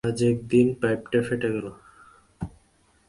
আর 0.03 0.19
একদিন 0.31 0.67
পাইপটা 0.81 1.19
ফেটে 1.27 1.49
গেল। 1.55 1.67